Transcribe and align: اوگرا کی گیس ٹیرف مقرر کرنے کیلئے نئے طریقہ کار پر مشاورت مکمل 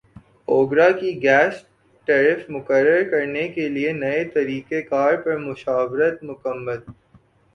اوگرا 0.47 0.89
کی 0.99 1.11
گیس 1.23 1.55
ٹیرف 2.07 2.49
مقرر 2.49 3.01
کرنے 3.11 3.47
کیلئے 3.47 3.91
نئے 3.93 4.23
طریقہ 4.33 4.79
کار 4.89 5.13
پر 5.23 5.37
مشاورت 5.39 6.23
مکمل 6.23 6.79